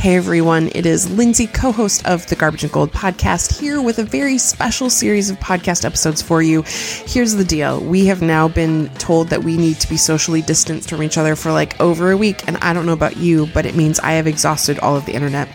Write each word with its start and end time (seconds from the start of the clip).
Hey 0.00 0.16
everyone, 0.16 0.70
it 0.74 0.86
is 0.86 1.10
Lindsay, 1.10 1.46
co 1.46 1.72
host 1.72 2.06
of 2.06 2.26
the 2.28 2.34
Garbage 2.34 2.64
and 2.64 2.72
Gold 2.72 2.90
podcast, 2.90 3.60
here 3.60 3.82
with 3.82 3.98
a 3.98 4.02
very 4.02 4.38
special 4.38 4.88
series 4.88 5.28
of 5.28 5.38
podcast 5.40 5.84
episodes 5.84 6.22
for 6.22 6.40
you. 6.40 6.62
Here's 7.04 7.34
the 7.34 7.44
deal 7.44 7.80
we 7.80 8.06
have 8.06 8.22
now 8.22 8.48
been 8.48 8.88
told 8.94 9.28
that 9.28 9.44
we 9.44 9.58
need 9.58 9.78
to 9.80 9.86
be 9.90 9.98
socially 9.98 10.40
distanced 10.40 10.88
from 10.88 11.02
each 11.02 11.18
other 11.18 11.36
for 11.36 11.52
like 11.52 11.78
over 11.82 12.12
a 12.12 12.16
week, 12.16 12.48
and 12.48 12.56
I 12.62 12.72
don't 12.72 12.86
know 12.86 12.94
about 12.94 13.18
you, 13.18 13.48
but 13.48 13.66
it 13.66 13.76
means 13.76 14.00
I 14.00 14.12
have 14.12 14.26
exhausted 14.26 14.78
all 14.78 14.96
of 14.96 15.04
the 15.04 15.12
internet. 15.12 15.50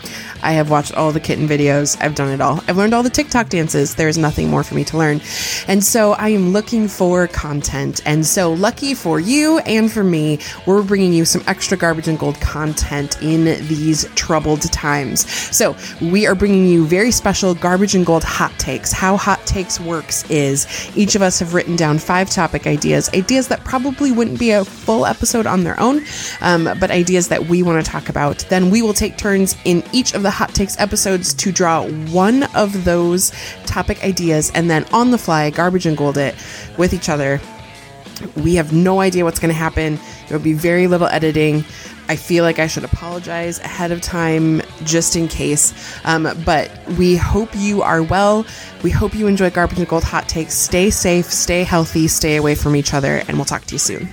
I 0.45 0.51
have 0.51 0.69
watched 0.69 0.93
all 0.93 1.11
the 1.11 1.19
kitten 1.19 1.47
videos. 1.47 1.97
I've 1.99 2.13
done 2.13 2.29
it 2.31 2.39
all. 2.39 2.63
I've 2.67 2.77
learned 2.77 2.93
all 2.93 3.01
the 3.01 3.09
TikTok 3.09 3.49
dances. 3.49 3.95
There's 3.95 4.15
nothing 4.15 4.47
more 4.47 4.63
for 4.63 4.75
me 4.75 4.83
to 4.85 4.97
learn. 4.97 5.19
And 5.67 5.83
so 5.83 6.13
I 6.13 6.29
am 6.29 6.53
looking 6.53 6.87
for 6.87 7.25
content. 7.27 8.03
And 8.05 8.23
so, 8.23 8.53
lucky 8.53 8.93
for 8.93 9.19
you 9.19 9.57
and 9.59 9.91
for 9.91 10.03
me, 10.03 10.37
we're 10.67 10.83
bringing 10.83 11.13
you 11.13 11.25
some 11.25 11.43
extra 11.47 11.75
garbage 11.75 12.07
and 12.07 12.19
gold 12.19 12.39
content 12.41 13.19
in 13.23 13.45
these 13.67 14.05
troubled 14.13 14.61
times. 14.71 15.27
So, 15.55 15.75
we 15.99 16.27
are 16.27 16.35
bringing 16.35 16.67
you 16.67 16.85
very 16.85 17.09
special 17.09 17.55
garbage 17.55 17.95
and 17.95 18.05
gold 18.05 18.23
hot 18.23 18.53
takes. 18.59 18.91
How 18.91 19.17
hot 19.17 19.43
takes 19.47 19.79
works 19.79 20.29
is 20.29 20.67
each 20.95 21.15
of 21.15 21.23
us 21.23 21.39
have 21.39 21.55
written 21.55 21.75
down 21.75 21.97
five 21.97 22.29
topic 22.29 22.67
ideas, 22.67 23.09
ideas 23.15 23.47
that 23.47 23.63
probably 23.63 24.11
wouldn't 24.11 24.37
be 24.37 24.51
a 24.51 24.63
full 24.63 25.07
episode 25.07 25.47
on 25.47 25.63
their 25.63 25.79
own, 25.79 26.03
um, 26.41 26.65
but 26.79 26.91
ideas 26.91 27.29
that 27.29 27.47
we 27.47 27.63
want 27.63 27.83
to 27.83 27.91
talk 27.91 28.09
about. 28.09 28.45
Then 28.49 28.69
we 28.69 28.83
will 28.83 28.93
take 28.93 29.17
turns 29.17 29.57
in 29.65 29.83
each 29.91 30.13
of 30.13 30.21
the 30.21 30.34
hot 30.35 30.53
takes 30.53 30.77
episodes 30.79 31.33
to 31.33 31.51
draw 31.51 31.87
one 32.11 32.43
of 32.55 32.83
those 32.83 33.31
topic 33.65 34.03
ideas 34.03 34.51
and 34.53 34.69
then 34.69 34.83
on 34.91 35.11
the 35.11 35.17
fly 35.17 35.49
garbage 35.49 35.85
and 35.85 35.95
gold 35.95 36.17
it 36.17 36.35
with 36.77 36.93
each 36.93 37.07
other. 37.07 37.39
We 38.43 38.55
have 38.55 38.73
no 38.73 38.99
idea 38.99 39.23
what's 39.23 39.39
going 39.39 39.53
to 39.53 39.57
happen. 39.57 39.97
There 40.27 40.37
will 40.37 40.43
be 40.43 40.53
very 40.53 40.87
little 40.87 41.07
editing. 41.07 41.63
I 42.07 42.17
feel 42.17 42.43
like 42.43 42.59
I 42.59 42.67
should 42.67 42.83
apologize 42.83 43.59
ahead 43.59 43.91
of 43.91 44.01
time 44.01 44.61
just 44.83 45.15
in 45.15 45.27
case. 45.27 45.73
Um, 46.03 46.29
but 46.45 46.69
we 46.97 47.15
hope 47.15 47.49
you 47.55 47.81
are 47.81 48.03
well. 48.03 48.45
We 48.83 48.91
hope 48.91 49.15
you 49.15 49.27
enjoy 49.27 49.49
Garbage 49.49 49.79
and 49.79 49.87
Gold 49.87 50.03
Hot 50.03 50.27
Takes. 50.29 50.53
Stay 50.53 50.89
safe, 50.89 51.25
stay 51.25 51.63
healthy, 51.63 52.07
stay 52.07 52.35
away 52.35 52.55
from 52.55 52.75
each 52.75 52.93
other, 52.93 53.23
and 53.27 53.37
we'll 53.37 53.45
talk 53.45 53.65
to 53.65 53.75
you 53.75 53.79
soon. 53.79 54.09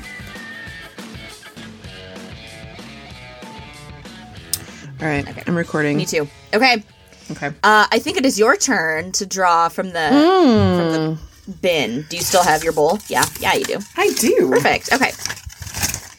All 5.03 5.09
right, 5.09 5.29
Okay. 5.29 5.43
I'm 5.47 5.57
recording. 5.57 5.97
Me 5.97 6.07
too. 6.07 6.29
Okay. 6.55 6.85
Okay. 7.33 7.49
Uh, 7.49 7.87
I 7.91 7.99
think 7.99 8.17
it 8.19 8.25
is 8.25 8.39
your 8.39 8.57
turn 8.57 9.11
to 9.13 9.27
draw 9.27 9.69
from 9.69 9.89
the 9.89 10.09
from 10.09 10.93
the 10.93 11.19
bin. 11.61 12.07
Do 12.09 12.17
you 12.17 12.23
still 12.23 12.43
have 12.45 12.63
your 12.63 12.73
bowl? 12.73 12.99
Yeah. 13.09 13.25
Yeah, 13.41 13.55
you 13.55 13.65
do. 13.65 13.79
I 13.97 14.11
do. 14.19 14.51
Perfect. 14.51 14.93
Okay. 14.93 15.11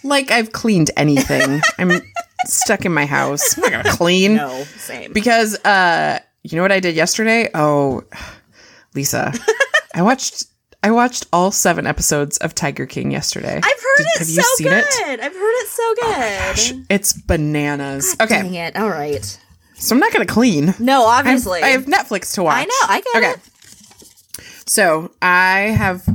Like 0.03 0.31
I've 0.31 0.51
cleaned 0.51 0.91
anything. 0.97 1.61
I'm 1.79 2.01
stuck 2.45 2.85
in 2.85 2.93
my 2.93 3.05
house. 3.05 3.57
I'm 3.57 3.61
not 3.61 3.71
gonna 3.71 3.95
clean. 3.95 4.35
No, 4.35 4.63
same. 4.77 5.13
Because 5.13 5.55
uh 5.63 6.19
you 6.43 6.57
know 6.57 6.61
what 6.61 6.73
I 6.73 6.81
did 6.81 6.95
yesterday? 6.95 7.49
Oh 7.53 8.03
Lisa. 8.95 9.33
I 9.95 10.01
watched 10.01 10.45
I 10.85 10.91
watched 10.91 11.27
all 11.31 11.51
seven 11.51 11.87
episodes 11.87 12.37
of 12.39 12.53
Tiger 12.53 12.85
King 12.85 13.09
yesterday. 13.11 13.55
I've 13.55 13.63
heard 13.63 13.97
Did- 13.97 14.05
it 14.07 14.17
have 14.19 14.27
so 14.27 14.33
you 14.41 14.43
seen 14.57 14.67
good. 14.67 14.83
it? 14.85 15.19
I've 15.21 15.33
heard 15.33 15.61
it 15.61 15.67
so 15.67 15.83
oh 15.83 15.95
good. 16.01 16.55
Gosh, 16.55 16.73
it's 16.89 17.13
bananas. 17.13 18.15
okay. 18.19 18.41
Dang 18.41 18.53
it. 18.53 18.75
All 18.75 18.89
right. 18.89 19.39
So 19.75 19.95
I'm 19.95 19.99
not 19.99 20.11
gonna 20.11 20.25
clean. 20.25 20.73
No, 20.79 21.05
obviously. 21.05 21.61
I 21.61 21.69
have 21.69 21.85
Netflix 21.85 22.33
to 22.35 22.43
watch. 22.43 22.57
I 22.57 22.65
know, 22.65 22.93
I 22.93 23.01
get 23.01 23.15
okay. 23.23 23.31
it. 23.31 24.69
So 24.69 25.11
I 25.21 25.59
have 25.77 26.05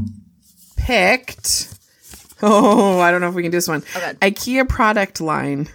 picked 0.76 1.74
Oh, 2.42 3.00
I 3.00 3.10
don't 3.10 3.20
know 3.20 3.28
if 3.28 3.34
we 3.34 3.42
can 3.42 3.50
do 3.50 3.56
this 3.56 3.68
one. 3.68 3.82
Okay. 3.96 4.12
IKEA 4.20 4.68
product 4.68 5.20
line. 5.20 5.68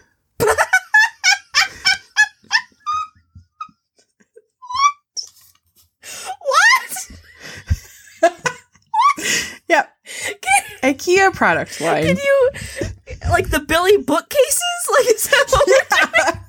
what? 6.40 7.12
Yep. 9.68 9.90
IKEA 10.84 11.34
product 11.34 11.80
line. 11.82 12.04
Can 12.04 12.18
you 12.18 12.52
like 13.30 13.50
the 13.50 13.60
Billy 13.60 13.98
bookcases? 13.98 14.62
Like 14.92 15.16
is 15.16 15.28
that 15.30 15.46
what 15.50 15.68
we're 15.68 15.98
doing? 15.98 16.40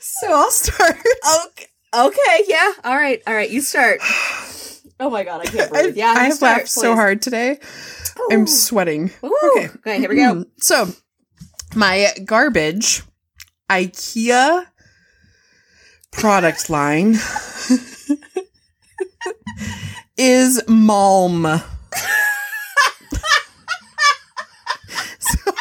so 0.00 0.32
I'll 0.32 0.50
start. 0.50 0.96
Okay. 1.46 1.66
Okay, 1.94 2.44
yeah. 2.46 2.72
All 2.84 2.96
right. 2.96 3.22
All 3.26 3.34
right, 3.34 3.50
you 3.50 3.60
start. 3.60 4.00
Oh 5.00 5.10
my 5.10 5.24
god, 5.24 5.40
I 5.40 5.44
can't 5.46 5.70
breathe. 5.70 5.96
Yeah, 5.96 6.12
you 6.12 6.18
I've 6.18 6.34
start, 6.34 6.58
laughed 6.58 6.68
so 6.68 6.94
hard 6.94 7.22
today. 7.22 7.58
I'm 8.30 8.46
sweating. 8.46 9.10
Ooh. 9.24 9.52
Okay. 9.56 9.68
Okay, 9.76 9.98
here 9.98 10.08
we 10.08 10.16
go. 10.16 10.34
Mm. 10.34 10.46
So, 10.58 10.88
my 11.74 12.12
garbage 12.24 13.02
IKEA 13.70 14.66
product 16.12 16.68
line 16.70 17.14
is 20.16 20.62
Malm. 20.68 21.62
So- 25.20 25.52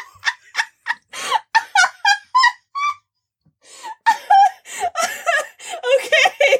okay. 5.95 6.59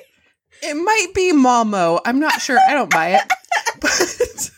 it 0.64 0.74
might 0.76 1.08
be 1.14 1.32
Malmo. 1.32 2.00
I'm 2.06 2.20
not 2.20 2.42
sure. 2.42 2.60
I 2.68 2.74
don't 2.74 2.90
buy 2.90 3.16
it. 3.16 3.22
But 3.80 4.50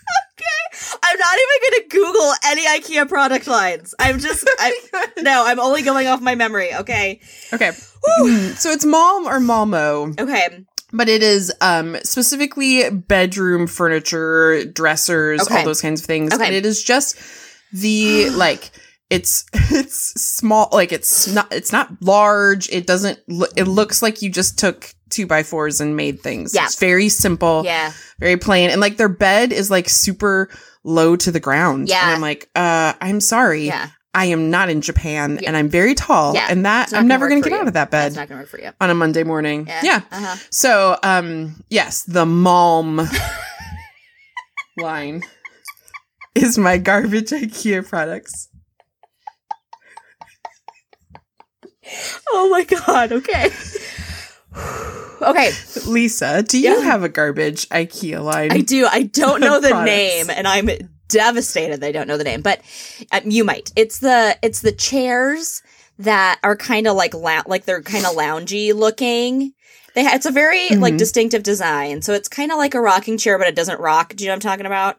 not 1.29 1.38
even 1.44 1.72
going 1.72 1.84
to 1.84 1.95
Google 1.95 2.34
any 2.45 2.66
IKEA 2.67 3.07
product 3.09 3.47
lines. 3.47 3.94
I'm 4.00 4.19
just 4.19 4.47
I 4.59 4.73
No, 5.22 5.44
I'm 5.45 5.59
only 5.59 5.81
going 5.84 6.07
off 6.07 6.22
my 6.22 6.35
memory, 6.35 6.73
okay? 6.75 7.19
okay. 7.53 7.72
So 8.56 8.72
it's 8.72 8.85
Malm 8.85 9.25
or 9.25 9.39
Malmo. 9.39 10.13
Okay. 10.19 10.66
but 10.94 11.07
it 11.09 11.22
is 11.22 11.53
um 11.62 11.97
specifically 12.03 12.89
bedroom 12.89 13.68
furniture 13.68 14.66
dressers 14.66 15.41
Okay. 15.41 15.59
all 15.59 15.66
those 15.66 15.81
kinds 15.81 16.01
of 16.01 16.07
things 16.07 16.34
Okay. 16.34 16.45
and 16.45 16.56
it 16.56 16.66
is 16.66 16.81
just 16.84 17.18
the 17.73 18.29
like 18.45 18.72
it's 19.09 19.45
it's 19.53 20.19
small 20.22 20.69
like 20.72 20.91
it's 20.91 21.28
not 21.28 21.51
it's 21.53 21.72
not 21.72 21.89
large 22.01 22.69
it 22.69 22.88
doesn't 22.88 23.19
lo- 23.28 23.47
it 23.56 23.66
looks 23.66 24.01
like 24.01 24.22
you 24.22 24.29
just 24.31 24.57
took 24.57 24.94
two 25.09 25.25
by 25.28 25.41
fours 25.44 25.81
and 25.81 25.95
made 25.95 26.19
things 26.22 26.53
Yeah. 26.56 26.66
it's 26.66 26.79
very 26.79 27.09
simple 27.09 27.63
Yeah. 27.66 27.91
very 28.19 28.38
plain 28.38 28.69
and 28.69 28.79
like 28.81 28.97
their 28.97 29.09
bed 29.09 29.51
is 29.51 29.69
like 29.69 29.89
super 29.89 30.50
low 30.89 31.16
to 31.16 31.31
the 31.31 31.39
ground 31.39 31.88
Yeah. 31.88 32.01
and 32.03 32.16
i'm 32.16 32.22
like 32.22 32.50
uh 32.55 32.94
i'm 33.00 33.22
sorry 33.22 33.66
Yeah. 33.67 33.89
i 34.13 34.25
am 34.25 34.50
not 34.50 34.69
in 34.69 34.81
japan 34.81 35.38
Yeah. 35.41 35.47
and 35.50 35.55
i'm 35.57 35.69
very 35.69 35.94
tall 35.95 36.33
Yeah. 36.33 36.47
and 36.50 36.66
that 36.66 36.94
i'm 36.94 37.07
never 37.07 37.29
gonna 37.29 37.41
get 37.41 37.51
you. 37.51 37.57
out 37.59 37.67
of 37.67 37.73
that 37.73 37.91
bed 37.91 38.16
not 38.16 38.27
going 38.27 38.39
to 38.39 38.44
work 38.44 38.50
for 38.50 38.59
you. 38.59 38.72
on 38.81 38.89
a 38.89 38.95
monday 38.95 39.23
morning 39.23 39.66
Yeah. 39.67 39.81
yeah. 39.83 40.01
Uh-huh. 40.11 40.35
So, 40.50 40.97
um, 41.03 41.63
yes, 41.69 42.03
the 42.03 42.25
Malm 42.25 43.07
line 44.77 45.22
is 46.35 46.57
my 46.57 46.77
garbage 46.77 47.29
IKEA 47.31 47.88
products. 47.88 48.47
Oh 52.31 52.50
my 52.50 52.63
god, 52.63 53.11
okay. 53.11 53.50
okay, 55.22 55.52
Lisa, 55.85 56.44
do 56.44 56.59
you 56.59 56.75
Yeah. 56.78 56.81
have 56.81 57.03
a 57.03 57.09
garbage 57.09 57.68
IKEA 57.69 58.24
line? 58.24 58.52
I 58.52 58.62
do. 58.62 58.88
I 58.90 59.03
don't 59.03 59.41
know 59.41 59.59
the 59.59 59.69
Products. 59.69 59.85
name, 59.85 60.30
and 60.30 60.47
I'm 60.47 60.69
devastated. 61.07 61.81
They 61.81 61.91
don't 61.91 62.07
know 62.07 62.18
the 62.18 62.24
name, 62.24 62.41
but 62.41 62.62
um, 63.12 63.22
you 63.25 63.44
might. 63.44 63.72
It's 63.75 64.00
the 64.00 64.38
it's 64.41 64.62
the 64.62 64.72
chairs 64.72 65.62
that 65.97 66.40
are 66.44 66.56
kind 66.56 66.88
of 66.88 66.96
like 66.96 67.13
lou- 67.13 67.41
like 67.47 67.66
they're 67.66 67.81
kind 67.81 68.06
of 68.06 68.16
loungy 68.16 68.74
looking. 68.74 69.53
They 69.96 70.03
ha- 70.06 70.12
it's 70.13 70.25
a 70.28 70.31
very 70.31 70.69
like 70.69 70.94
Mhm. 70.94 71.00
distinctive 71.00 71.44
design, 71.44 72.01
so 72.01 72.13
it's 72.13 72.28
kind 72.30 72.51
of 72.51 72.57
like 72.57 72.74
a 72.75 72.81
rocking 72.81 73.18
chair, 73.18 73.38
but 73.38 73.48
it 73.48 73.56
doesn't 73.56 73.80
rock. 73.80 74.15
Do 74.15 74.24
you 74.24 74.27
know 74.30 74.33
what 74.33 74.45
I'm 74.45 74.51
talking 74.51 74.65
about? 74.65 74.98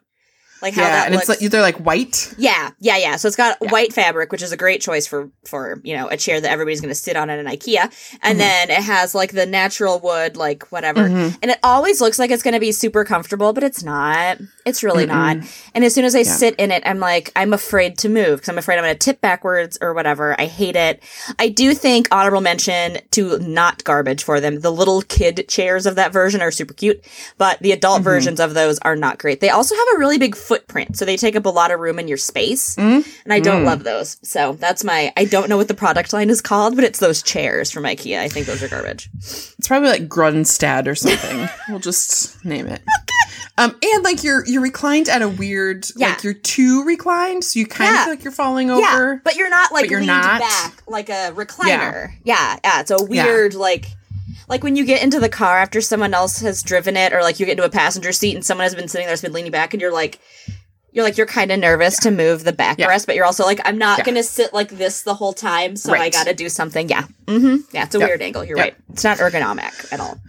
Like 0.61 0.73
how 0.75 0.83
yeah, 0.83 0.89
that 0.89 1.05
and 1.07 1.15
looks. 1.15 1.29
it's 1.29 1.41
like 1.41 1.51
they're 1.51 1.61
like 1.61 1.77
white. 1.77 2.33
Yeah, 2.37 2.71
yeah, 2.79 2.97
yeah. 2.97 3.15
So 3.15 3.27
it's 3.27 3.35
got 3.37 3.57
Yeah. 3.61 3.71
white 3.71 3.93
fabric, 3.93 4.31
which 4.31 4.41
is 4.41 4.51
a 4.51 4.57
great 4.57 4.81
choice 4.81 5.07
for 5.07 5.29
for 5.45 5.79
you 5.83 5.95
know 5.95 6.07
a 6.07 6.17
chair 6.17 6.39
that 6.39 6.51
everybody's 6.51 6.81
going 6.81 6.89
to 6.89 6.95
sit 6.95 7.15
on 7.15 7.29
at 7.29 7.39
an 7.39 7.47
IKEA, 7.47 7.91
and 8.21 8.35
Mhm. 8.35 8.39
then 8.39 8.69
it 8.69 8.83
has 8.83 9.15
like 9.15 9.31
the 9.31 9.45
natural 9.45 9.99
wood, 9.99 10.37
like 10.37 10.71
whatever, 10.71 11.09
Mhm. 11.09 11.37
and 11.41 11.51
it 11.51 11.59
always 11.63 11.99
looks 12.01 12.19
like 12.19 12.31
it's 12.31 12.43
going 12.43 12.53
to 12.53 12.59
be 12.59 12.71
super 12.71 13.03
comfortable, 13.03 13.53
but 13.53 13.63
it's 13.63 13.83
not. 13.83 14.37
It's 14.65 14.83
really 14.83 15.05
not. 15.07 15.37
And 15.73 15.83
as 15.83 15.93
soon 15.95 16.05
as 16.05 16.13
I 16.15 16.19
Yeah. 16.19 16.35
sit 16.35 16.55
in 16.57 16.71
it, 16.71 16.83
I'm 16.85 16.99
like, 16.99 17.31
I'm 17.35 17.53
afraid 17.53 17.97
to 17.99 18.09
move 18.09 18.37
because 18.37 18.49
I'm 18.49 18.57
afraid 18.59 18.77
I'm 18.77 18.83
going 18.83 18.93
to 18.93 18.99
tip 18.99 19.19
backwards 19.21 19.77
or 19.81 19.93
whatever. 19.93 20.35
I 20.39 20.45
hate 20.45 20.75
it. 20.75 21.01
I 21.39 21.47
do 21.47 21.73
think 21.73 22.07
honorable 22.11 22.41
mention 22.41 22.99
to 23.11 23.39
not 23.39 23.83
garbage 23.83 24.23
for 24.23 24.39
them. 24.39 24.59
The 24.59 24.71
little 24.71 25.01
kid 25.01 25.45
chairs 25.47 25.85
of 25.87 25.95
that 25.95 26.13
version 26.13 26.41
are 26.41 26.51
super 26.51 26.73
cute, 26.75 27.03
but 27.39 27.57
the 27.61 27.71
adult 27.71 28.01
Mhm. 28.01 28.03
versions 28.03 28.39
of 28.39 28.53
those 28.53 28.77
are 28.83 28.95
not 28.95 29.17
great. 29.17 29.39
They 29.41 29.49
also 29.49 29.73
have 29.75 29.87
a 29.95 29.97
really 29.97 30.17
big 30.19 30.35
footprint, 30.51 30.97
so 30.97 31.05
they 31.05 31.15
take 31.15 31.37
up 31.37 31.45
a 31.45 31.49
lot 31.49 31.71
of 31.71 31.79
room 31.79 31.97
in 31.97 32.09
your 32.09 32.17
space, 32.17 32.75
Mm. 32.75 33.05
and 33.23 33.31
I 33.33 33.39
don't 33.39 33.61
Mm. 33.63 33.65
love 33.67 33.83
those. 33.85 34.17
So 34.21 34.57
that's 34.59 34.83
my. 34.83 35.13
I 35.15 35.23
don't 35.23 35.47
know 35.47 35.55
what 35.55 35.69
the 35.69 35.73
product 35.73 36.11
line 36.11 36.29
is 36.29 36.41
called, 36.41 36.75
but 36.75 36.83
it's 36.83 36.99
those 36.99 37.21
chairs 37.21 37.71
from 37.71 37.83
IKEA. 37.83 38.19
I 38.19 38.27
think 38.27 38.47
those 38.47 38.61
are 38.61 38.67
garbage. 38.67 39.09
It's 39.17 39.67
probably 39.67 39.87
like 39.89 40.09
Grunstad 40.09 40.87
or 40.87 40.95
something. 40.95 41.47
we'll 41.69 41.79
just 41.79 42.43
name 42.43 42.67
it. 42.67 42.81
Um, 43.57 43.75
and 43.81 44.03
like 44.03 44.23
you're 44.25 44.45
you're 44.45 44.61
reclined 44.61 45.07
at 45.07 45.21
a 45.21 45.29
weird 45.29 45.85
Yeah. 45.95 46.09
like 46.09 46.23
you're 46.23 46.33
too 46.33 46.83
reclined, 46.83 47.43
so 47.45 47.59
you 47.59 47.65
kind 47.65 47.93
Yeah. 47.93 47.99
of 47.99 48.03
feel 48.05 48.13
like 48.15 48.23
you're 48.25 48.33
falling 48.33 48.67
Yeah, 48.67 48.75
over. 48.75 49.21
but 49.23 49.35
you're 49.37 49.49
not 49.49 49.71
like 49.71 49.83
but 49.83 49.89
you're 49.89 49.99
leaned 50.01 50.07
not. 50.07 50.41
back 50.41 50.73
like 50.87 51.09
a 51.09 51.31
recliner. 51.33 52.11
Yeah. 52.23 52.57
yeah, 52.63 52.81
It's 52.81 52.91
a 52.91 53.01
weird 53.03 53.53
like 53.53 53.85
like 54.51 54.63
when 54.63 54.75
you 54.75 54.85
get 54.85 55.01
into 55.01 55.19
the 55.19 55.29
car 55.29 55.57
after 55.57 55.81
someone 55.81 56.13
else 56.13 56.41
has 56.41 56.61
driven 56.61 56.95
it, 56.97 57.13
or 57.13 57.21
like 57.23 57.39
you 57.39 57.47
get 57.47 57.53
into 57.53 57.63
a 57.63 57.69
passenger 57.69 58.11
seat 58.11 58.35
and 58.35 58.45
someone 58.45 58.65
has 58.65 58.75
been 58.75 58.87
sitting 58.87 59.07
there, 59.07 59.13
has 59.13 59.21
been 59.21 59.33
leaning 59.33 59.51
back, 59.51 59.73
and 59.73 59.81
you're 59.81 59.93
like. 59.93 60.19
You're 60.93 61.05
like 61.05 61.15
you're 61.15 61.25
kind 61.25 61.53
of 61.53 61.59
nervous 61.59 61.97
to 61.99 62.11
move 62.11 62.43
the 62.43 62.51
backrest, 62.51 62.77
Yeah. 62.79 62.99
but 63.05 63.15
you're 63.15 63.23
also 63.23 63.45
like 63.45 63.61
I'm 63.63 63.77
not 63.77 63.99
Yeah. 63.99 64.03
gonna 64.03 64.23
sit 64.23 64.53
like 64.53 64.71
this 64.71 65.03
the 65.03 65.13
whole 65.13 65.31
time, 65.31 65.77
so 65.77 65.93
I 65.93 66.09
got 66.09 66.27
to 66.27 66.33
do 66.33 66.49
something. 66.49 66.89
Yeah, 66.89 67.05
mm-hmm. 67.27 67.61
yeah, 67.71 67.85
it's 67.85 67.95
a 67.95 67.99
weird 67.99 68.21
angle. 68.21 68.43
You're 68.43 68.57
right. 68.57 68.75
It's 68.91 69.05
not 69.05 69.19
ergonomic 69.19 69.93
at 69.93 70.01
all. 70.01 70.19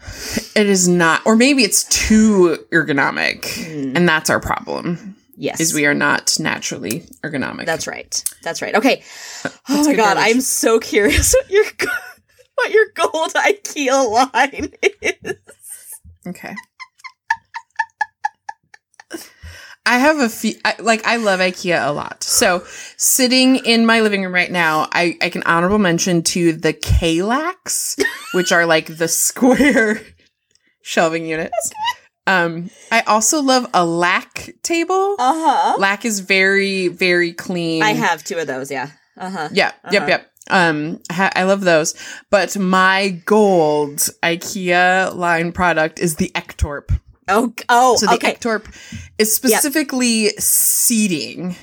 It 0.55 0.69
is 0.69 0.87
not, 0.87 1.23
or 1.27 1.35
maybe 1.35 1.65
it's 1.65 1.83
too 1.83 2.65
ergonomic, 2.71 3.97
and 3.97 4.09
that's 4.09 4.31
our 4.31 4.39
problem. 4.39 5.17
Yes, 5.37 5.59
Is 5.59 5.75
we 5.75 5.85
are 5.87 5.95
not 5.95 6.39
naturally 6.39 7.01
ergonomic. 7.25 7.67
That's 7.67 7.89
right. 7.89 8.23
That's 8.45 8.63
right. 8.63 8.77
Okay. 8.77 9.03
Oh 9.69 9.85
my 9.85 9.95
god, 9.95 10.15
garbage. 10.15 10.25
I'm 10.37 10.41
so 10.41 10.79
curious 10.79 11.35
what 11.41 11.51
your 11.51 11.65
what 12.63 12.73
your 12.73 12.87
gold 12.95 13.33
IKEA 13.35 14.33
line 14.33 14.73
is. 15.03 15.37
Okay. 16.27 16.55
I 19.85 19.99
have 19.99 20.19
a 20.21 20.29
few, 20.29 20.55
I, 20.65 20.77
like, 20.79 21.05
I 21.05 21.17
love 21.17 21.41
IKEA 21.41 21.89
a 21.89 21.91
lot. 21.91 22.23
So, 22.23 22.63
sitting 22.97 23.57
in 23.57 23.85
my 23.85 24.01
living 24.01 24.23
room 24.23 24.33
right 24.33 24.51
now, 24.51 24.89
I, 24.93 25.19
I 25.21 25.29
can 25.29 25.43
honorable 25.43 25.79
mention 25.79 26.23
to 26.23 26.53
the 26.53 26.73
Kallax, 26.73 28.01
which 28.35 28.53
are 28.53 28.65
like 28.65 28.97
the 28.97 29.09
square 29.09 30.01
shelving 30.83 31.27
units. 31.27 31.73
Um, 32.29 32.71
I 32.93 33.01
also 33.01 33.43
love 33.43 33.69
a 33.75 33.85
lack 33.85 34.55
table. 34.63 35.17
Uh 35.19 35.35
huh. 35.35 35.77
Lack 35.81 36.05
is 36.05 36.21
very, 36.21 36.87
very 36.87 37.33
clean. 37.33 37.83
I 37.83 37.91
have 37.91 38.23
two 38.23 38.39
of 38.39 38.47
those. 38.47 38.71
Yeah. 38.71 38.91
Uh 39.17 39.31
huh. 39.31 39.49
Yeah. 39.53 39.73
Yep. 39.91 40.03
Uh-huh. 40.03 40.07
Yep. 40.09 40.32
Um, 40.51 41.01
ha- 41.11 41.33
I 41.35 41.45
love 41.45 41.61
those. 41.63 41.95
But 42.31 42.57
my 42.59 43.21
gold 43.25 43.99
IKEA 44.23 45.15
line 45.15 45.53
product 45.53 45.99
is 45.99 46.17
the 46.17 46.31
Ektorp. 46.35 46.99
Oh. 47.29 47.55
Oh. 47.69 47.97
So 47.97 48.07
the 48.07 48.15
okay. 48.15 48.35
Ektorp 48.35 48.67
is 49.19 49.33
specifically 49.33 50.29
seating. 50.39 51.57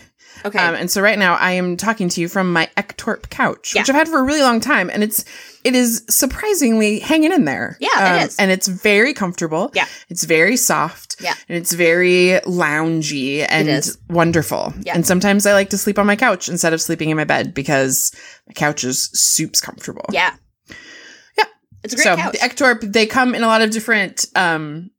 Okay. 0.45 0.59
Um, 0.59 0.75
and 0.75 0.89
so 0.91 1.01
right 1.01 1.17
now 1.19 1.35
I 1.35 1.51
am 1.51 1.77
talking 1.77 2.09
to 2.09 2.21
you 2.21 2.27
from 2.27 2.51
my 2.53 2.69
Ektorp 2.77 3.29
couch, 3.29 3.73
Yeah. 3.75 3.81
which 3.81 3.89
I've 3.89 3.95
had 3.95 4.07
for 4.07 4.19
a 4.19 4.23
really 4.23 4.41
long 4.41 4.59
time, 4.59 4.89
and 4.89 5.03
it's 5.03 5.25
it 5.63 5.75
is 5.75 6.03
surprisingly 6.09 6.99
hanging 6.99 7.33
in 7.33 7.45
there. 7.45 7.77
Yeah, 7.79 7.89
it 8.15 8.21
Um, 8.21 8.27
is. 8.27 8.35
and 8.37 8.49
it's 8.51 8.67
very 8.67 9.13
comfortable. 9.13 9.71
Yeah. 9.73 9.85
it's 10.09 10.23
very 10.23 10.55
soft. 10.57 11.15
Yeah. 11.21 11.33
and 11.49 11.57
it's 11.57 11.73
very 11.73 12.39
loungy 12.45 13.45
and 13.49 13.85
wonderful. 14.09 14.73
Yeah. 14.83 14.95
and 14.95 15.05
sometimes 15.05 15.45
I 15.45 15.51
like 15.53 15.69
to 15.71 15.77
sleep 15.77 15.99
on 15.99 16.05
my 16.05 16.15
couch 16.15 16.47
instead 16.47 16.71
of 16.73 16.81
sleeping 16.81 17.09
in 17.09 17.17
my 17.17 17.25
bed 17.25 17.53
because 17.53 18.13
my 18.47 18.53
couch 18.53 18.83
is 18.85 19.09
soups 19.13 19.59
comfortable. 19.61 20.05
yeah. 20.11 20.33
Yeah. 21.37 21.43
It's 21.83 21.93
a 21.93 21.97
great 21.97 22.03
so 22.05 22.15
couch. 22.15 22.31
the 22.33 22.37
Ektorp, 22.39 22.93
they 22.93 23.05
come 23.05 23.35
in 23.35 23.43
a 23.43 23.47
lot 23.47 23.61
of 23.61 23.69
different 23.71 24.25
um 24.35 24.91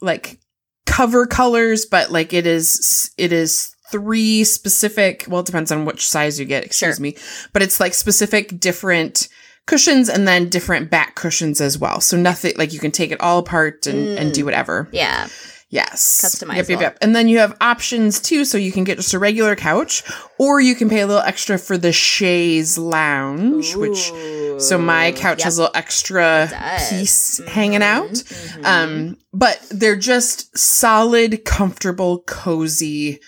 like 0.00 0.38
cover 0.86 1.26
colors, 1.26 1.84
but 1.86 2.10
like 2.10 2.32
it 2.32 2.46
is 2.46 3.10
it 3.18 3.32
is 3.32 3.71
three 3.92 4.42
specific 4.44 5.24
well 5.28 5.40
it 5.40 5.46
depends 5.46 5.70
on 5.70 5.84
which 5.84 6.08
size 6.08 6.40
you 6.40 6.46
get, 6.46 6.64
excuse 6.64 6.96
Sure. 6.96 7.02
me. 7.02 7.16
But 7.52 7.62
it's 7.62 7.78
like 7.78 7.94
specific 7.94 8.58
different 8.58 9.28
cushions 9.66 10.08
and 10.08 10.26
then 10.26 10.48
different 10.48 10.90
back 10.90 11.14
cushions 11.14 11.60
as 11.60 11.78
well. 11.78 12.00
So 12.00 12.16
nothing 12.16 12.54
like 12.56 12.72
you 12.72 12.80
can 12.80 12.90
take 12.90 13.12
it 13.12 13.20
all 13.20 13.38
apart 13.38 13.86
and, 13.86 14.18
and 14.18 14.32
do 14.34 14.44
whatever. 14.44 14.88
yeah. 14.90 15.28
Yes. 15.74 16.20
Customizable. 16.22 16.56
Yep, 16.56 16.68
yep, 16.68 16.80
yep. 16.82 16.98
And 17.00 17.16
then 17.16 17.28
you 17.28 17.38
have 17.38 17.56
options 17.62 18.20
too. 18.20 18.44
So 18.44 18.58
you 18.58 18.70
can 18.72 18.84
get 18.84 18.98
just 18.98 19.14
a 19.14 19.18
regular 19.18 19.56
couch 19.56 20.02
or 20.38 20.60
you 20.60 20.74
can 20.74 20.90
pay 20.90 21.00
a 21.00 21.06
little 21.06 21.22
extra 21.22 21.56
for 21.58 21.78
the 21.78 21.92
chaise 21.92 22.76
lounge, 22.76 23.74
which 23.74 24.12
so 24.60 24.76
my 24.76 25.12
couch 25.12 25.38
Yep. 25.38 25.44
has 25.44 25.56
a 25.56 25.62
little 25.62 25.74
extra 25.74 26.50
piece 26.90 27.40
hanging 27.48 27.82
out. 27.82 28.10
Mhm. 28.10 28.64
Um, 28.66 29.16
but 29.32 29.64
they're 29.70 29.96
just 29.96 30.58
solid, 30.58 31.46
comfortable, 31.46 32.22
cozy, 32.26 33.18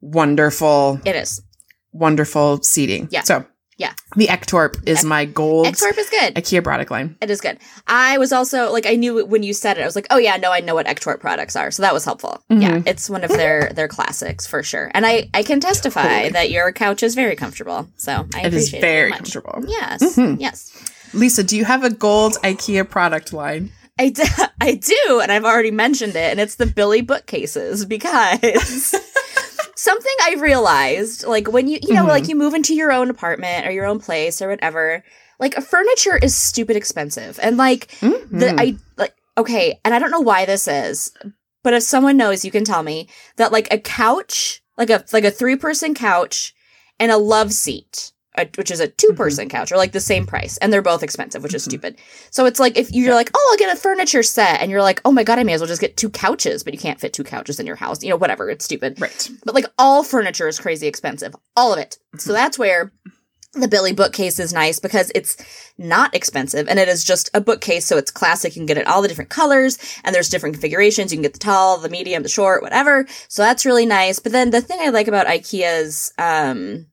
wonderful, 0.00 1.00
It 1.04 1.16
is. 1.16 1.40
wonderful 1.92 2.62
seating. 2.62 3.08
Yeah. 3.10 3.22
So 3.22 3.44
Yeah. 3.76 3.92
the 4.16 4.26
Ektorp 4.26 4.86
is 4.86 5.04
my 5.04 5.24
gold 5.24 5.66
Ektorp 5.66 5.96
is 5.98 6.10
good. 6.10 6.34
IKEA 6.34 6.62
product 6.62 6.90
line. 6.90 7.16
It 7.22 7.30
is 7.30 7.40
good. 7.40 7.58
I 7.86 8.18
was 8.18 8.30
also 8.32 8.70
like 8.72 8.86
I 8.86 8.96
knew 8.96 9.24
when 9.24 9.42
you 9.42 9.54
said 9.54 9.78
it. 9.78 9.82
I 9.82 9.86
was 9.86 9.96
like, 9.96 10.06
oh 10.10 10.18
yeah, 10.18 10.36
no, 10.36 10.52
I 10.52 10.60
know 10.60 10.74
what 10.74 10.86
Ektorp 10.86 11.20
products 11.20 11.56
are, 11.56 11.70
so 11.70 11.82
that 11.82 11.94
was 11.94 12.04
helpful. 12.04 12.42
Mm-hmm. 12.50 12.62
Yeah, 12.62 12.82
it's 12.86 13.08
one 13.08 13.24
of 13.24 13.30
their 13.30 13.70
their 13.74 13.88
classics 13.88 14.46
for 14.46 14.62
sure. 14.62 14.90
And 14.94 15.06
I 15.06 15.30
I 15.32 15.42
can 15.42 15.60
testify 15.60 16.02
Totally. 16.02 16.28
that 16.30 16.50
your 16.50 16.72
couch 16.72 17.02
is 17.02 17.14
very 17.14 17.36
comfortable. 17.36 17.88
So 17.96 18.26
I 18.34 18.42
It 18.46 18.54
is 18.54 18.68
very 18.70 19.10
it 19.10 19.14
comfortable. 19.16 19.62
Yes, 19.66 20.02
Mhm. 20.16 20.36
yes, 20.38 20.70
Lisa, 21.14 21.42
do 21.42 21.56
you 21.56 21.64
have 21.64 21.82
a 21.82 21.90
gold 21.90 22.34
IKEA 22.44 22.88
product 22.88 23.32
line? 23.32 23.72
I 23.98 24.10
do, 24.10 24.22
I 24.60 24.74
do, 24.76 25.20
and 25.20 25.30
I've 25.32 25.44
already 25.44 25.70
mentioned 25.70 26.16
it, 26.16 26.30
and 26.30 26.38
it's 26.40 26.54
the 26.56 26.66
Billy 26.66 27.00
bookcases 27.02 27.84
because. 27.86 28.94
Something 29.82 30.12
I 30.22 30.34
realized, 30.38 31.24
like 31.26 31.50
when 31.50 31.66
you, 31.66 31.78
you 31.80 31.94
know, 31.94 32.04
Mhm. 32.04 32.08
like 32.08 32.28
you 32.28 32.36
move 32.36 32.52
into 32.52 32.74
your 32.74 32.92
own 32.92 33.08
apartment 33.08 33.66
or 33.66 33.70
your 33.70 33.86
own 33.86 33.98
place 33.98 34.42
or 34.42 34.48
whatever, 34.48 35.02
like 35.38 35.54
furniture 35.62 36.18
is 36.18 36.34
stupid 36.34 36.76
expensive. 36.76 37.38
And 37.42 37.56
like, 37.56 37.86
the 38.02 38.46
Mhm. 38.46 38.60
I 38.60 38.76
like 38.98 39.14
okay, 39.38 39.80
and 39.82 39.94
I 39.94 39.98
don't 39.98 40.10
know 40.10 40.20
why 40.20 40.44
this 40.44 40.68
is, 40.68 41.12
but 41.62 41.72
if 41.72 41.82
someone 41.82 42.18
knows, 42.18 42.44
you 42.44 42.50
can 42.50 42.64
tell 42.64 42.82
me 42.82 43.08
that 43.36 43.52
like 43.52 43.72
a 43.72 43.78
couch, 43.78 44.62
like 44.76 44.90
a 44.90 45.02
like 45.14 45.24
a 45.24 45.30
three 45.30 45.56
person 45.56 45.94
couch, 45.94 46.54
and 46.98 47.10
a 47.10 47.16
love 47.16 47.50
seat, 47.54 48.12
uh, 48.38 48.44
which 48.56 48.70
is 48.70 48.80
a 48.80 48.88
two 48.88 49.12
person 49.14 49.48
couch, 49.48 49.72
are 49.72 49.76
like 49.76 49.92
the 49.92 50.00
same 50.00 50.26
price, 50.26 50.56
and 50.58 50.72
they're 50.72 50.82
both 50.82 51.02
expensive, 51.02 51.42
which 51.42 51.54
is 51.54 51.62
Mhm. 51.62 51.70
stupid. 51.70 51.96
So 52.30 52.46
it's 52.46 52.60
like 52.60 52.76
if 52.76 52.92
you're 52.92 53.14
like, 53.14 53.30
oh, 53.34 53.48
I'll 53.50 53.58
get 53.58 53.76
a 53.76 53.80
furniture 53.80 54.22
set, 54.22 54.60
and 54.60 54.70
you're 54.70 54.82
like, 54.82 55.00
oh 55.04 55.12
my 55.12 55.24
god, 55.24 55.38
I 55.38 55.42
may 55.44 55.52
as 55.54 55.60
well 55.60 55.68
just 55.68 55.80
get 55.80 55.96
two 55.96 56.10
couches, 56.10 56.62
but 56.62 56.72
you 56.74 56.78
can't 56.80 57.00
fit 57.00 57.12
two 57.12 57.24
couches 57.24 57.58
in 57.58 57.66
your 57.66 57.76
house, 57.76 58.02
you 58.02 58.10
know, 58.10 58.16
whatever, 58.16 58.48
it's 58.50 58.64
stupid. 58.64 59.00
right. 59.00 59.30
But 59.44 59.54
like 59.54 59.66
all 59.78 60.02
furniture 60.04 60.48
is 60.48 60.58
crazy 60.60 60.86
expensive. 60.86 61.34
All 61.56 61.72
of 61.72 61.78
it. 61.78 61.98
So 62.18 62.32
that's 62.32 62.58
where 62.58 62.92
the 63.54 63.66
Billy 63.66 63.92
bookcase 63.92 64.38
is 64.38 64.52
nice 64.52 64.78
because 64.78 65.10
it's 65.12 65.36
not 65.76 66.14
expensive 66.14 66.68
and 66.68 66.78
it 66.78 66.86
is 66.86 67.02
just 67.02 67.28
a 67.34 67.40
bookcase. 67.40 67.84
So 67.84 67.96
it's 67.96 68.12
classic. 68.12 68.54
You 68.54 68.60
can 68.60 68.66
get 68.66 68.78
it 68.78 68.86
all 68.86 69.02
the 69.02 69.08
different 69.08 69.30
colors 69.30 69.76
and 70.04 70.14
there's 70.14 70.28
different 70.28 70.54
configurations. 70.54 71.10
You 71.10 71.16
can 71.16 71.22
get 71.24 71.32
the 71.32 71.40
tall, 71.40 71.76
the 71.78 71.88
medium, 71.88 72.22
the 72.22 72.28
short, 72.28 72.62
whatever. 72.62 73.06
So 73.26 73.42
that's 73.42 73.66
really 73.66 73.86
nice. 73.86 74.20
But 74.20 74.30
then 74.30 74.50
the 74.50 74.60
thing 74.60 74.78
I 74.80 74.90
like 74.90 75.08
about 75.08 75.26
IKEA's, 75.26 76.12
um, 76.16 76.86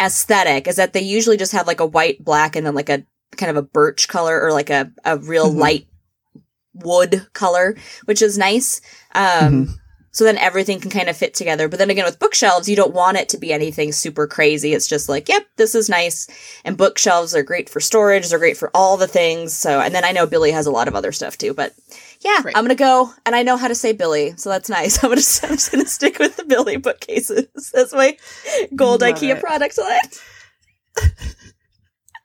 aesthetic 0.00 0.66
is 0.66 0.76
that 0.76 0.92
they 0.92 1.00
usually 1.02 1.36
just 1.36 1.52
have 1.52 1.66
like 1.66 1.80
a 1.80 1.86
white, 1.86 2.24
black, 2.24 2.56
and 2.56 2.66
then 2.66 2.74
like 2.74 2.88
a 2.88 3.04
kind 3.36 3.50
of 3.50 3.56
a 3.56 3.62
birch 3.62 4.08
color 4.08 4.40
or 4.40 4.52
like 4.52 4.70
a, 4.70 4.90
a 5.04 5.18
real 5.18 5.52
Mhm. 5.52 5.58
light 5.58 5.86
wood 6.74 7.26
color, 7.32 7.76
which 8.04 8.22
is 8.22 8.36
nice. 8.36 8.80
Um, 9.14 9.78
so 10.12 10.24
then 10.24 10.38
everything 10.38 10.80
can 10.80 10.90
kind 10.90 11.08
of 11.08 11.16
fit 11.16 11.34
together. 11.34 11.68
But 11.68 11.78
then 11.78 11.90
again, 11.90 12.04
with 12.04 12.18
bookshelves, 12.18 12.68
you 12.68 12.76
don't 12.76 12.94
want 12.94 13.18
it 13.18 13.28
to 13.30 13.38
be 13.38 13.52
anything 13.52 13.92
super 13.92 14.26
crazy. 14.26 14.72
It's 14.72 14.86
just 14.86 15.08
like, 15.08 15.28
yep, 15.28 15.46
this 15.56 15.74
is 15.74 15.88
nice. 15.88 16.26
And 16.64 16.76
bookshelves 16.76 17.34
are 17.34 17.42
great 17.42 17.68
for 17.68 17.80
storage. 17.80 18.28
They're 18.28 18.38
great 18.38 18.56
for 18.56 18.70
all 18.74 18.96
the 18.96 19.06
things. 19.08 19.54
So, 19.54 19.80
and 19.80 19.94
then 19.94 20.04
I 20.04 20.12
know 20.12 20.26
Billy 20.26 20.52
has 20.52 20.66
a 20.66 20.70
lot 20.70 20.88
of 20.88 20.94
other 20.94 21.12
stuff 21.12 21.36
too, 21.36 21.52
but 21.52 21.74
yeah, 22.26 22.42
Right. 22.44 22.56
I'm 22.56 22.64
going 22.64 22.76
to 22.76 22.82
go 22.82 23.10
and 23.24 23.34
I 23.36 23.42
know 23.44 23.56
how 23.56 23.68
to 23.68 23.74
say 23.74 23.92
Billy. 23.92 24.34
So 24.36 24.50
that's 24.50 24.68
nice. 24.68 24.96
I'm 25.04 25.10
to, 25.10 25.16
I'm 25.46 25.56
just 25.56 25.70
to 25.70 25.86
stick 25.86 26.18
with 26.18 26.36
the 26.36 26.44
Billy 26.44 26.76
bookcases. 26.76 27.46
That's 27.72 27.92
my 27.94 28.16
gold 28.74 29.00
Love 29.02 29.14
IKEA 29.14 29.36
it. 29.36 29.40
product 29.40 29.78
line. 29.78 30.00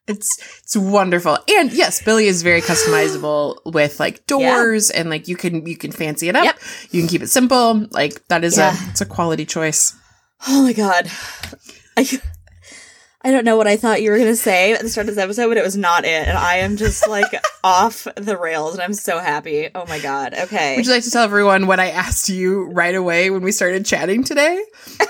It's 0.07 0.59
it's 0.63 0.75
wonderful. 0.75 1.37
And 1.57 1.71
yes, 1.71 2.01
Billy 2.01 2.25
is 2.25 2.41
very 2.41 2.59
customizable 2.71 3.59
with 3.65 3.99
like 3.99 4.25
doors 4.25 4.89
and 4.89 5.09
like 5.09 5.27
you 5.27 5.37
can 5.37 5.65
you 5.67 5.77
can 5.77 5.91
fancy 5.91 6.27
it 6.27 6.35
up. 6.35 6.43
Yep. 6.43 6.59
You 6.89 7.01
can 7.01 7.07
keep 7.07 7.21
it 7.21 7.29
simple. 7.29 7.87
Like 7.91 8.27
that 8.27 8.43
is 8.43 8.57
Yeah. 8.57 8.75
a 8.75 8.89
it's 8.89 8.99
a 9.01 9.05
quality 9.05 9.45
choice. 9.45 9.93
Oh 10.47 10.63
my 10.63 10.73
God. 10.73 11.07
I, 11.95 12.07
I 13.23 13.29
don't 13.31 13.45
know 13.45 13.55
what 13.55 13.67
I 13.67 13.77
thought 13.77 14.01
you 14.01 14.09
were 14.09 14.17
going 14.17 14.29
to 14.31 14.35
say 14.35 14.73
at 14.73 14.81
the 14.81 14.89
start 14.89 15.07
of 15.07 15.15
this 15.15 15.23
episode, 15.23 15.47
but 15.49 15.57
it 15.57 15.63
was 15.63 15.77
not 15.77 16.05
it. 16.05 16.27
And 16.27 16.37
I 16.37 16.57
am 16.57 16.75
just 16.75 17.07
like 17.07 17.27
off 17.63 18.07
the 18.15 18.35
rails 18.37 18.73
and 18.73 18.81
I'm 18.81 18.93
so 18.95 19.19
happy. 19.19 19.69
Oh 19.75 19.85
my 19.87 19.99
God. 19.99 20.33
Okay. 20.33 20.75
Would 20.75 20.87
you 20.87 20.91
like 20.91 21.03
to 21.03 21.11
tell 21.11 21.23
everyone 21.23 21.67
what 21.67 21.79
I 21.79 21.91
asked 21.91 22.29
you 22.29 22.63
right 22.71 22.95
away 22.95 23.29
when 23.29 23.43
we 23.43 23.51
started 23.51 23.85
chatting 23.85 24.23
today? 24.23 24.63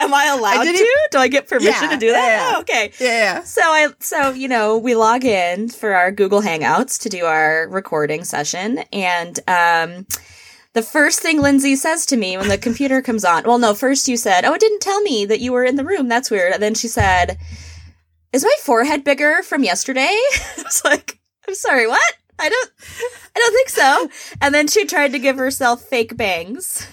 Am 0.00 0.12
I 0.12 0.26
allowed 0.26 0.64
didn't- 0.64 0.78
to? 0.78 1.08
Do 1.12 1.18
I 1.18 1.28
get 1.28 1.48
permission 1.48 1.72
Yeah, 1.84 1.90
to 1.90 1.96
do 1.96 2.10
that? 2.12 2.26
yeah. 2.28 2.52
Oh, 2.56 2.60
okay. 2.60 2.92
Yeah. 2.98 3.42
So 3.44 3.62
I 3.62 3.88
so 4.00 4.30
you 4.32 4.48
know 4.48 4.76
we 4.78 4.94
log 4.94 5.24
in 5.24 5.68
for 5.68 5.94
our 5.94 6.10
Google 6.10 6.42
Hangouts 6.42 7.00
to 7.02 7.08
do 7.08 7.24
our 7.24 7.68
recording 7.68 8.24
session, 8.24 8.78
and 8.92 9.38
um, 9.48 10.06
the 10.74 10.82
first 10.82 11.20
thing 11.20 11.40
Lindsay 11.40 11.76
says 11.76 12.06
to 12.06 12.16
me 12.16 12.36
when 12.36 12.48
the 12.48 12.58
computer 12.58 13.02
comes 13.02 13.24
on. 13.24 13.44
Well, 13.44 13.58
no, 13.58 13.74
first 13.74 14.08
you 14.08 14.16
said, 14.16 14.44
"Oh, 14.44 14.54
it 14.54 14.60
didn't 14.60 14.80
tell 14.80 15.00
me 15.02 15.24
that 15.26 15.40
you 15.40 15.52
were 15.52 15.64
in 15.64 15.76
the 15.76 15.84
room. 15.84 16.08
That's 16.08 16.30
weird." 16.30 16.52
And 16.52 16.62
then 16.62 16.74
she 16.74 16.88
said, 16.88 17.38
"Is 18.32 18.44
my 18.44 18.54
forehead 18.60 19.04
bigger 19.04 19.42
from 19.42 19.64
yesterday?" 19.64 20.08
I 20.58 20.62
was 20.62 20.82
like, 20.84 21.18
"I'm 21.46 21.54
sorry, 21.54 21.86
what?" 21.86 22.14
I 22.38 22.48
don't 22.48 22.70
I 23.36 23.38
don't 23.38 23.54
think 23.54 23.68
so. 23.68 24.08
And 24.40 24.54
then 24.54 24.66
she 24.66 24.84
tried 24.84 25.12
to 25.12 25.18
give 25.18 25.36
herself 25.36 25.82
fake 25.82 26.16
bangs. 26.16 26.86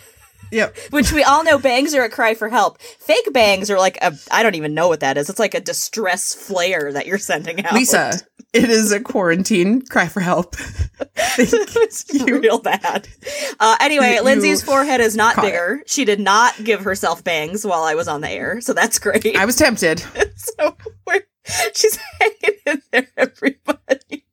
Yep. 0.52 0.78
Which 0.92 1.12
we 1.12 1.24
all 1.24 1.44
know 1.44 1.58
bangs 1.60 1.94
are 1.94 2.04
a 2.04 2.10
cry 2.10 2.34
for 2.34 2.50
help. 2.50 2.82
Fake 2.82 3.32
bangs 3.34 3.70
are 3.70 3.78
like 3.78 3.98
a 4.02 4.14
I 4.32 4.44
don't 4.44 4.56
even 4.56 4.74
know 4.74 4.88
what 4.88 5.02
that 5.02 5.18
is. 5.18 5.30
It's 5.30 5.40
like 5.40 5.54
a 5.54 5.60
distress 5.60 6.34
flare 6.34 6.92
that 6.94 7.06
you're 7.08 7.18
sending 7.18 7.64
out. 7.66 7.74
Lisa, 7.74 8.14
it 8.54 8.70
is 8.70 8.92
a 8.92 9.00
quarantine 9.00 9.82
cry 9.86 10.08
for 10.08 10.22
help. 10.22 10.56
it's 11.38 12.14
You- 12.14 12.40
real 12.40 12.60
bad. 12.60 13.08
Uh, 13.60 13.78
anyway, 13.80 14.16
You- 14.16 14.24
Lindsay's 14.24 14.64
forehead 14.64 15.02
is 15.02 15.16
not 15.16 15.36
bigger. 15.36 15.82
She 15.86 16.06
did 16.06 16.20
not 16.20 16.64
give 16.64 16.82
herself 16.82 17.24
bangs 17.24 17.66
while 17.66 17.84
I 17.84 17.96
was 17.96 18.08
on 18.08 18.22
the 18.22 18.30
air, 18.30 18.60
so 18.62 18.74
that's 18.74 18.98
great. 19.00 19.36
I 19.38 19.46
was 19.46 19.56
tempted. 19.56 20.00
so 20.36 20.76
we're, 21.06 21.22
she's 21.76 21.98
hanging 22.20 22.60
in 22.66 22.82
there, 22.92 23.08
everybody. 23.18 24.26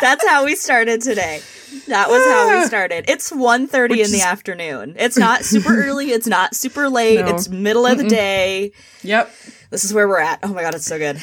That's 0.00 0.26
how 0.28 0.44
we 0.44 0.54
started 0.54 1.00
today. 1.02 1.40
That 1.88 2.08
was 2.08 2.24
how 2.24 2.48
we 2.50 2.56
Ah. 2.56 2.66
started. 2.66 3.04
It's 3.08 3.30
1.30 3.30 3.90
Which 3.90 4.00
in 4.00 4.10
the 4.12 4.18
is- 4.18 4.22
afternoon. 4.24 4.94
It's 4.98 5.16
not 5.18 5.44
super 5.44 5.82
early. 5.84 6.10
It's 6.10 6.26
not 6.26 6.54
super 6.54 6.88
late. 6.88 7.20
No. 7.24 7.34
It's 7.34 7.48
middle 7.48 7.86
of 7.86 7.98
the 7.98 8.04
day. 8.08 8.72
Yep. 9.02 9.30
This 9.70 9.84
is 9.84 9.92
where 9.92 10.08
we're 10.08 10.20
at. 10.20 10.40
Oh 10.42 10.48
my 10.54 10.62
god, 10.62 10.74
it's 10.74 10.86
so 10.86 10.98
good. 10.98 11.16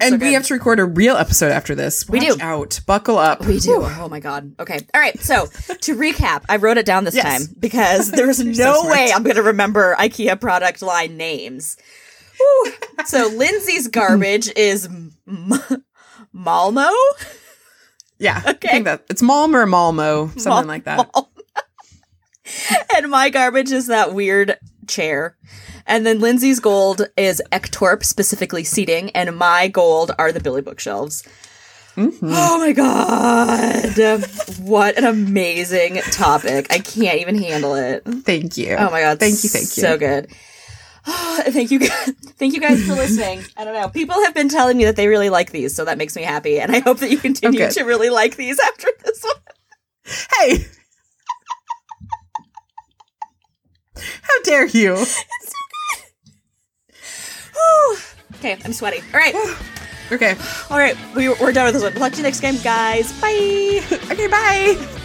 and 0.00 0.10
so 0.10 0.12
we 0.12 0.18
good. 0.18 0.32
have 0.34 0.44
to 0.46 0.54
record 0.54 0.78
a 0.80 0.84
real 0.84 1.16
episode 1.16 1.50
after 1.52 1.74
this. 1.74 2.08
We 2.08 2.20
do. 2.20 2.36
out. 2.40 2.80
Buckle 2.86 3.18
up. 3.18 3.44
We 3.44 3.58
do. 3.58 3.82
Oh 3.82 4.08
my 4.08 4.20
god. 4.20 4.54
Okay. 4.60 4.78
All 4.94 5.00
right. 5.00 5.18
So 5.20 5.46
to 5.46 5.96
recap, 5.96 6.44
I 6.48 6.56
wrote 6.56 6.78
it 6.78 6.86
down 6.86 7.04
this 7.04 7.14
Yes. 7.14 7.24
time 7.46 7.54
because 7.58 8.10
there 8.12 8.26
was 8.26 8.40
no 8.42 8.82
so 8.82 8.88
way 8.90 9.10
I'm 9.14 9.22
going 9.22 9.36
to 9.36 9.42
remember 9.42 9.94
IKEA 9.98 10.40
product 10.40 10.82
line 10.82 11.16
names. 11.16 11.76
So 13.06 13.28
Lindsay's 13.28 13.88
garbage 13.88 14.50
is 14.56 14.86
M- 14.86 15.12
Malmo. 16.32 16.88
Yeah. 18.22 18.40
Okay. 18.46 18.68
I 18.68 18.72
think 18.72 18.84
that 18.84 19.04
it's 19.10 19.20
Malm 19.20 19.54
or 19.54 19.66
Malmo, 19.66 20.28
something 20.36 20.68
like 20.68 20.84
that. 20.84 21.10
And 22.94 23.10
my 23.10 23.30
garbage 23.30 23.70
is 23.72 23.86
that 23.86 24.12
weird 24.14 24.58
chair. 24.86 25.36
And 25.86 26.04
then 26.04 26.20
Lindsay's 26.20 26.60
gold 26.60 27.08
is 27.16 27.42
Ektorp, 27.50 28.04
specifically 28.04 28.64
seating, 28.64 29.10
and 29.10 29.36
my 29.36 29.68
gold 29.68 30.12
are 30.18 30.32
the 30.32 30.40
Billy 30.40 30.60
bookshelves. 30.60 31.26
Mm-hmm. 31.96 32.30
Oh 32.30 32.58
my 32.58 32.72
god. 32.72 34.22
what 34.60 34.96
an 34.96 35.04
amazing 35.04 35.96
topic. 36.10 36.66
I 36.70 36.78
can't 36.78 37.20
even 37.20 37.36
handle 37.36 37.74
it. 37.74 38.02
Thank 38.04 38.56
you. 38.56 38.76
Oh 38.76 38.90
my 38.90 39.00
god. 39.00 39.18
Thank 39.18 39.42
you. 39.44 39.50
Thank 39.50 39.76
you. 39.76 39.82
So 39.82 39.98
good. 39.98 40.30
thank 41.50 41.70
you 41.70 41.78
guys. 41.80 42.12
Thank 42.38 42.54
you 42.54 42.60
guys 42.60 42.84
for 42.84 42.94
listening. 42.94 43.42
I 43.56 43.64
don't 43.64 43.74
know. 43.74 43.88
People 43.88 44.16
have 44.24 44.34
been 44.34 44.48
telling 44.48 44.76
me 44.76 44.84
that 44.84 44.96
they 44.96 45.06
really 45.06 45.30
like 45.30 45.52
these, 45.52 45.74
so 45.76 45.84
that 45.84 45.96
makes 45.96 46.16
me 46.16 46.22
happy. 46.22 46.58
And 46.58 46.74
I 46.74 46.80
hope 46.80 46.98
that 46.98 47.10
you 47.10 47.18
continue 47.18 47.58
good. 47.60 47.70
to 47.72 47.84
really 47.84 48.10
like 48.10 48.36
these 48.36 48.58
after 48.58 48.88
this 49.04 49.22
one. 49.22 49.34
Hey. 50.36 50.64
How 54.22 54.42
dare 54.42 54.66
you? 54.66 54.94
it's 54.94 55.16
so 55.16 55.52
Whew. 57.54 57.96
Okay, 58.38 58.56
I'm 58.64 58.72
sweaty. 58.72 59.02
All 59.14 59.20
right. 59.20 59.34
Okay. 60.10 60.36
All 60.68 60.76
right. 60.76 60.96
We, 61.14 61.30
we're 61.30 61.52
done 61.52 61.64
with 61.66 61.74
this 61.74 61.82
one. 61.82 61.94
Talk 61.94 62.10
to 62.12 62.18
you 62.18 62.24
next 62.24 62.40
game, 62.40 62.58
guys. 62.62 63.18
Bye. 63.18 63.80
Okay, 64.10 64.26
bye. 64.26 64.98